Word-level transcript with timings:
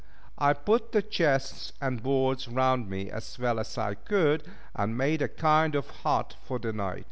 I 0.39 0.53
put 0.53 0.93
the 0.93 1.03
chests 1.03 1.73
and 1.79 2.01
boards 2.01 2.47
round 2.47 2.89
me 2.89 3.11
as 3.11 3.37
well 3.37 3.59
as 3.59 3.77
I 3.77 3.93
could, 3.93 4.47
and 4.75 4.97
made 4.97 5.21
a 5.21 5.27
kind 5.27 5.75
of 5.75 5.91
hut 6.01 6.37
for 6.43 6.57
the 6.57 6.73
night. 6.73 6.99